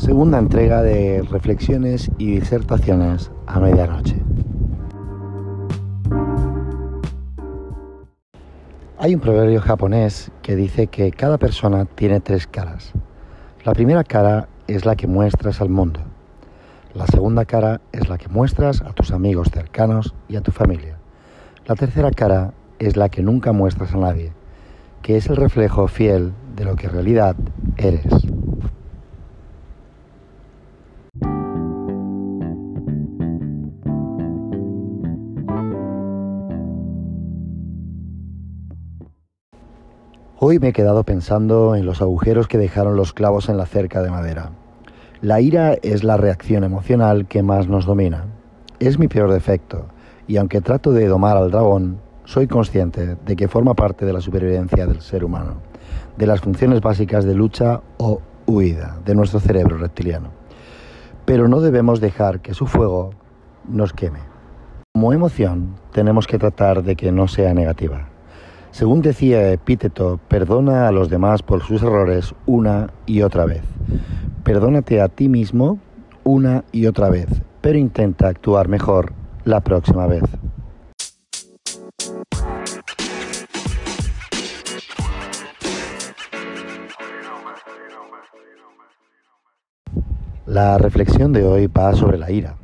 Segunda 0.00 0.38
entrega 0.38 0.80
de 0.80 1.20
Reflexiones 1.30 2.10
y 2.16 2.30
disertaciones 2.30 3.30
a 3.46 3.60
medianoche. 3.60 4.16
Hay 8.96 9.14
un 9.14 9.20
proverbio 9.20 9.60
japonés 9.60 10.32
que 10.40 10.56
dice 10.56 10.86
que 10.86 11.10
cada 11.10 11.36
persona 11.36 11.84
tiene 11.84 12.20
tres 12.20 12.46
caras. 12.46 12.92
La 13.62 13.74
primera 13.74 14.02
cara 14.02 14.48
es 14.68 14.86
la 14.86 14.96
que 14.96 15.06
muestras 15.06 15.60
al 15.60 15.68
mundo. 15.68 16.00
La 16.94 17.06
segunda 17.06 17.44
cara 17.44 17.82
es 17.92 18.08
la 18.08 18.16
que 18.16 18.28
muestras 18.28 18.80
a 18.80 18.94
tus 18.94 19.10
amigos 19.10 19.50
cercanos 19.52 20.14
y 20.28 20.36
a 20.36 20.40
tu 20.40 20.50
familia. 20.50 20.96
La 21.66 21.74
tercera 21.74 22.10
cara 22.10 22.54
es 22.78 22.96
la 22.96 23.10
que 23.10 23.22
nunca 23.22 23.52
muestras 23.52 23.92
a 23.92 23.98
nadie, 23.98 24.32
que 25.02 25.18
es 25.18 25.26
el 25.26 25.36
reflejo 25.36 25.88
fiel 25.88 26.32
de 26.56 26.64
lo 26.64 26.74
que 26.74 26.86
en 26.86 26.92
realidad 26.94 27.36
eres. 27.76 28.06
Hoy 40.42 40.58
me 40.58 40.68
he 40.68 40.72
quedado 40.72 41.04
pensando 41.04 41.76
en 41.76 41.84
los 41.84 42.00
agujeros 42.00 42.48
que 42.48 42.56
dejaron 42.56 42.96
los 42.96 43.12
clavos 43.12 43.50
en 43.50 43.58
la 43.58 43.66
cerca 43.66 44.00
de 44.00 44.10
madera. 44.10 44.52
La 45.20 45.42
ira 45.42 45.74
es 45.82 46.02
la 46.02 46.16
reacción 46.16 46.64
emocional 46.64 47.26
que 47.26 47.42
más 47.42 47.68
nos 47.68 47.84
domina. 47.84 48.24
Es 48.78 48.98
mi 48.98 49.06
peor 49.06 49.30
defecto, 49.30 49.88
y 50.26 50.38
aunque 50.38 50.62
trato 50.62 50.92
de 50.92 51.08
domar 51.08 51.36
al 51.36 51.50
dragón, 51.50 52.00
soy 52.24 52.46
consciente 52.46 53.16
de 53.16 53.36
que 53.36 53.48
forma 53.48 53.74
parte 53.74 54.06
de 54.06 54.14
la 54.14 54.22
supervivencia 54.22 54.86
del 54.86 55.02
ser 55.02 55.24
humano, 55.24 55.56
de 56.16 56.26
las 56.26 56.40
funciones 56.40 56.80
básicas 56.80 57.26
de 57.26 57.34
lucha 57.34 57.82
o 57.98 58.22
huida 58.46 58.96
de 59.04 59.14
nuestro 59.14 59.40
cerebro 59.40 59.76
reptiliano. 59.76 60.30
Pero 61.26 61.48
no 61.48 61.60
debemos 61.60 62.00
dejar 62.00 62.40
que 62.40 62.54
su 62.54 62.66
fuego 62.66 63.10
nos 63.68 63.92
queme. 63.92 64.20
Como 64.94 65.12
emoción, 65.12 65.74
tenemos 65.92 66.26
que 66.26 66.38
tratar 66.38 66.82
de 66.82 66.96
que 66.96 67.12
no 67.12 67.28
sea 67.28 67.52
negativa. 67.52 68.09
Según 68.70 69.02
decía 69.02 69.50
Epíteto, 69.50 70.20
perdona 70.28 70.86
a 70.86 70.92
los 70.92 71.10
demás 71.10 71.42
por 71.42 71.62
sus 71.62 71.82
errores 71.82 72.34
una 72.46 72.90
y 73.04 73.22
otra 73.22 73.44
vez. 73.44 73.62
Perdónate 74.44 75.00
a 75.00 75.08
ti 75.08 75.28
mismo 75.28 75.78
una 76.22 76.64
y 76.70 76.86
otra 76.86 77.10
vez, 77.10 77.28
pero 77.60 77.78
intenta 77.78 78.28
actuar 78.28 78.68
mejor 78.68 79.12
la 79.44 79.60
próxima 79.60 80.06
vez. 80.06 80.22
La 90.46 90.78
reflexión 90.78 91.32
de 91.32 91.44
hoy 91.44 91.66
va 91.66 91.92
sobre 91.94 92.18
la 92.18 92.30
ira. 92.30 92.56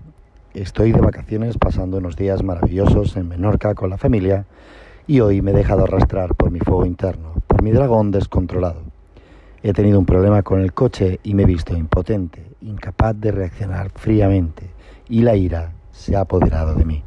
Estoy 0.55 0.93
de 0.93 1.01
vacaciones 1.01 1.59
pasando 1.59 1.99
unos 1.99 2.17
días 2.17 2.43
maravillosos 2.43 3.17
en 3.17 3.29
Menorca 3.29 3.75
con 3.75 3.91
la 3.91 3.99
familia 3.99 4.47
y 5.07 5.21
hoy 5.21 5.41
me 5.41 5.53
he 5.53 5.55
dejado 5.55 5.85
arrastrar 5.85 6.35
por 6.35 6.51
mi 6.51 6.59
fuego 6.59 6.85
interno, 6.85 7.35
por 7.47 7.63
mi 7.63 7.71
dragón 7.71 8.11
descontrolado. 8.11 8.83
He 9.63 9.73
tenido 9.73 9.99
un 9.99 10.07
problema 10.07 10.43
con 10.43 10.61
el 10.61 10.73
coche 10.73 11.21
y 11.23 11.35
me 11.35 11.45
he 11.45 11.47
visto 11.47 11.77
impotente, 11.77 12.45
incapaz 12.61 13.15
de 13.19 13.33
reaccionar 13.33 13.91
fríamente 13.91 14.71
y 15.09 15.23
la 15.23 15.37
ira 15.37 15.73
se 15.93 16.17
ha 16.17 16.21
apoderado 16.21 16.75
de 16.75 16.85
mí. 16.85 17.03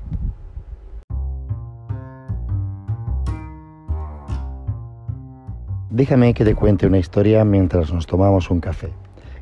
Déjame 5.90 6.34
que 6.34 6.46
te 6.46 6.56
cuente 6.56 6.88
una 6.88 7.00
historia 7.00 7.44
mientras 7.44 7.92
nos 7.92 8.06
tomamos 8.06 8.50
un 8.52 8.60
café. 8.60 8.90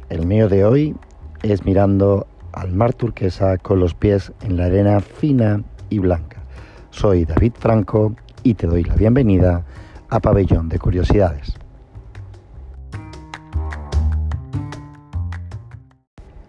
El 0.09 0.25
mío 0.25 0.47
de 0.47 0.65
hoy 0.65 0.95
es 1.43 1.65
mirando 1.65 2.25
al 2.53 2.71
mar 2.71 2.93
turquesa 2.93 3.57
con 3.57 3.79
los 3.79 3.93
pies 3.93 4.31
en 4.41 4.57
la 4.57 4.65
arena 4.65 4.99
fina 4.99 5.61
y 5.89 5.99
blanca. 5.99 6.37
Soy 6.89 7.25
David 7.25 7.53
Franco 7.59 8.15
y 8.47 8.53
te 8.53 8.65
doy 8.65 8.81
la 8.85 8.95
bienvenida 8.95 9.65
a 10.07 10.21
Pabellón 10.21 10.69
de 10.69 10.79
Curiosidades. 10.79 11.53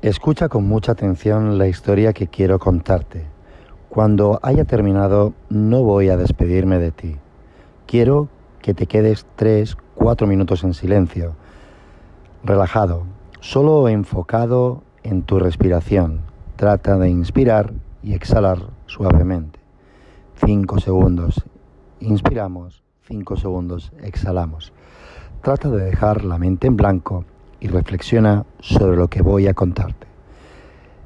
Escucha 0.01 0.49
con 0.49 0.69
mucha 0.69 0.93
atención 0.93 1.59
la 1.59 1.67
historia 1.67 2.13
que 2.13 2.29
quiero 2.29 2.61
contarte. 2.61 3.25
Cuando 3.89 4.39
haya 4.45 4.65
terminado 4.65 5.33
no 5.51 5.83
voy 5.83 6.09
a 6.09 6.17
despedirme 6.17 6.79
de 6.79 6.93
ti. 6.93 7.17
Quiero 7.87 8.29
que 8.63 8.75
te 8.75 8.87
quedes 8.87 9.27
tres, 9.35 9.77
cuatro 9.97 10.29
minutos 10.29 10.63
en 10.63 10.75
silencio, 10.75 11.35
relajado, 12.45 13.07
solo 13.41 13.89
enfocado 13.89 14.85
en 15.03 15.23
tu 15.23 15.41
respiración. 15.41 16.21
Trata 16.55 16.97
de 16.97 17.11
inspirar 17.11 17.73
y 18.05 18.15
exhalar 18.15 18.69
suavemente. 18.87 19.59
Cinco 20.37 20.79
segundos 20.79 21.45
Inspiramos, 22.01 22.85
5 23.09 23.37
segundos, 23.37 23.93
exhalamos. 24.03 24.73
Trata 25.43 25.69
de 25.69 25.85
dejar 25.85 26.25
la 26.25 26.39
mente 26.39 26.69
en 26.69 26.77
blanco 26.77 27.25
y 27.61 27.67
reflexiona 27.69 28.47
sobre 28.61 28.97
lo 28.97 29.09
que 29.09 29.21
voy 29.21 29.49
a 29.49 29.55
contarte. 29.55 30.07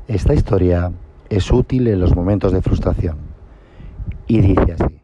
Esta 0.07 0.35
historia 0.35 0.93
es 1.31 1.51
útil 1.51 1.89
en 1.89 2.01
los 2.01 2.15
momentos 2.15 2.53
de 2.53 2.61
frustración 2.61 3.17
y 4.27 4.41
dice 4.43 4.77
así. 4.79 5.01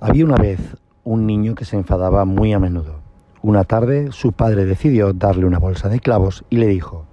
Había 0.00 0.24
una 0.24 0.36
vez 0.36 0.76
un 1.04 1.26
niño 1.26 1.54
que 1.54 1.66
se 1.66 1.76
enfadaba 1.76 2.24
muy 2.24 2.54
a 2.54 2.58
menudo. 2.58 3.07
Una 3.48 3.64
tarde 3.64 4.12
su 4.12 4.32
padre 4.32 4.66
decidió 4.66 5.14
darle 5.14 5.46
una 5.46 5.58
bolsa 5.58 5.88
de 5.88 6.00
clavos 6.00 6.44
y 6.50 6.58
le 6.58 6.66
dijo, 6.66 7.06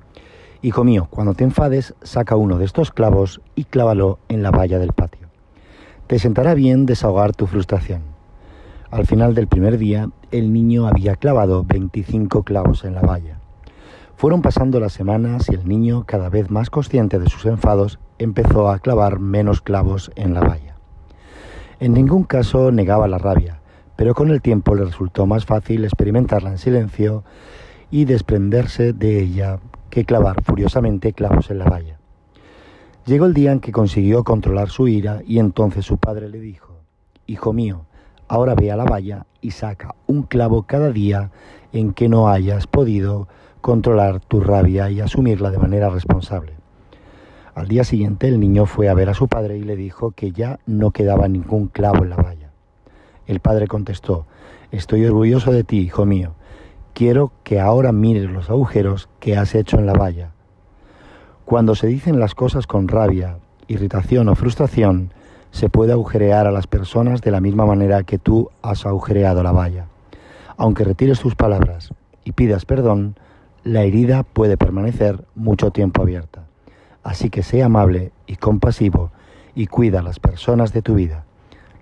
Hijo 0.61 0.83
mío, 0.83 1.07
cuando 1.09 1.33
te 1.33 1.45
enfades, 1.45 1.93
saca 2.01 2.35
uno 2.35 2.57
de 2.57 2.65
estos 2.65 2.91
clavos 2.91 3.39
y 3.55 3.63
clávalo 3.63 4.19
en 4.27 4.43
la 4.43 4.51
valla 4.51 4.77
del 4.77 4.91
patio. 4.91 5.29
Te 6.07 6.19
sentará 6.19 6.53
bien 6.53 6.85
desahogar 6.85 7.33
tu 7.33 7.47
frustración. 7.47 8.01
Al 8.91 9.07
final 9.07 9.33
del 9.33 9.47
primer 9.47 9.77
día, 9.77 10.09
el 10.31 10.51
niño 10.51 10.89
había 10.89 11.15
clavado 11.15 11.63
25 11.63 12.43
clavos 12.43 12.83
en 12.83 12.95
la 12.95 13.01
valla. 13.01 13.39
Fueron 14.17 14.41
pasando 14.41 14.81
las 14.81 14.91
semanas 14.91 15.47
y 15.49 15.55
el 15.55 15.65
niño, 15.65 16.03
cada 16.05 16.27
vez 16.27 16.51
más 16.51 16.69
consciente 16.69 17.17
de 17.17 17.29
sus 17.29 17.45
enfados, 17.45 17.97
empezó 18.19 18.69
a 18.69 18.79
clavar 18.79 19.19
menos 19.19 19.61
clavos 19.61 20.11
en 20.17 20.33
la 20.33 20.41
valla. 20.41 20.75
En 21.79 21.93
ningún 21.93 22.25
caso 22.25 22.73
negaba 22.73 23.07
la 23.07 23.19
rabia, 23.19 23.61
pero 23.95 24.13
con 24.13 24.29
el 24.29 24.41
tiempo 24.41 24.75
le 24.75 24.85
resultó 24.85 25.25
más 25.25 25.45
fácil 25.45 25.83
experimentarla 25.83 26.51
en 26.51 26.57
silencio 26.57 27.23
y 27.91 28.05
desprenderse 28.05 28.93
de 28.93 29.19
ella 29.21 29.59
que 29.89 30.05
clavar 30.05 30.43
furiosamente 30.43 31.13
clavos 31.13 31.49
en 31.51 31.59
la 31.59 31.65
valla. 31.65 31.99
Llegó 33.05 33.25
el 33.25 33.33
día 33.33 33.51
en 33.51 33.59
que 33.59 33.71
consiguió 33.71 34.23
controlar 34.23 34.69
su 34.69 34.87
ira 34.87 35.21
y 35.25 35.39
entonces 35.39 35.85
su 35.85 35.97
padre 35.97 36.27
le 36.27 36.39
dijo, 36.39 36.73
Hijo 37.27 37.53
mío, 37.53 37.85
ahora 38.27 38.55
ve 38.55 38.71
a 38.71 38.75
la 38.75 38.85
valla 38.85 39.25
y 39.41 39.51
saca 39.51 39.95
un 40.07 40.23
clavo 40.23 40.63
cada 40.63 40.91
día 40.91 41.31
en 41.71 41.93
que 41.93 42.09
no 42.09 42.29
hayas 42.29 42.67
podido 42.67 43.27
controlar 43.61 44.19
tu 44.19 44.41
rabia 44.41 44.89
y 44.89 45.01
asumirla 45.01 45.51
de 45.51 45.57
manera 45.57 45.89
responsable. 45.89 46.53
Al 47.53 47.67
día 47.67 47.83
siguiente 47.83 48.27
el 48.27 48.39
niño 48.39 48.65
fue 48.65 48.89
a 48.89 48.93
ver 48.93 49.09
a 49.09 49.13
su 49.13 49.27
padre 49.27 49.57
y 49.57 49.63
le 49.63 49.75
dijo 49.75 50.11
que 50.11 50.31
ya 50.31 50.59
no 50.65 50.91
quedaba 50.91 51.27
ningún 51.27 51.67
clavo 51.67 52.03
en 52.03 52.09
la 52.09 52.17
valla. 52.17 52.34
El 53.27 53.39
padre 53.39 53.67
contestó, 53.67 54.25
Estoy 54.71 55.05
orgulloso 55.05 55.51
de 55.51 55.63
ti, 55.63 55.79
hijo 55.79 56.05
mío. 56.05 56.33
Quiero 56.93 57.31
que 57.43 57.59
ahora 57.59 57.91
mires 57.91 58.29
los 58.29 58.49
agujeros 58.49 59.09
que 59.19 59.37
has 59.37 59.55
hecho 59.55 59.77
en 59.77 59.85
la 59.85 59.93
valla. 59.93 60.31
Cuando 61.45 61.75
se 61.75 61.87
dicen 61.87 62.19
las 62.19 62.35
cosas 62.35 62.67
con 62.67 62.87
rabia, 62.87 63.37
irritación 63.67 64.29
o 64.29 64.35
frustración, 64.35 65.11
se 65.51 65.69
puede 65.69 65.91
agujerear 65.91 66.47
a 66.47 66.51
las 66.51 66.67
personas 66.67 67.21
de 67.21 67.31
la 67.31 67.39
misma 67.39 67.65
manera 67.65 68.03
que 68.03 68.17
tú 68.17 68.49
has 68.61 68.85
agujereado 68.85 69.43
la 69.43 69.51
valla. 69.51 69.85
Aunque 70.57 70.83
retires 70.83 71.19
tus 71.19 71.35
palabras 71.35 71.93
y 72.23 72.31
pidas 72.31 72.65
perdón, 72.65 73.15
la 73.63 73.83
herida 73.83 74.23
puede 74.23 74.57
permanecer 74.57 75.23
mucho 75.35 75.71
tiempo 75.71 76.01
abierta. 76.01 76.43
Así 77.03 77.29
que 77.29 77.43
sé 77.43 77.61
amable 77.61 78.11
y 78.25 78.37
compasivo 78.37 79.11
y 79.53 79.67
cuida 79.67 79.99
a 79.99 80.03
las 80.03 80.19
personas 80.19 80.73
de 80.73 80.81
tu 80.81 80.95
vida. 80.95 81.24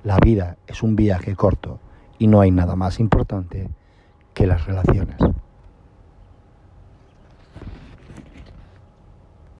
La 0.03 0.17
vida 0.17 0.57
es 0.67 0.83
un 0.83 0.95
viaje 0.95 1.35
corto 1.35 1.79
y 2.19 2.27
no 2.27 2.41
hay 2.41 2.51
nada 2.51 2.75
más 2.75 2.99
importante 2.99 3.69
que 4.33 4.47
las 4.47 4.65
relaciones. 4.65 5.15